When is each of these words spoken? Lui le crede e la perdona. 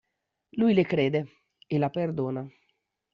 Lui 0.59 0.73
le 0.73 0.83
crede 0.93 1.21
e 1.67 1.77
la 1.77 1.91
perdona. 1.91 2.43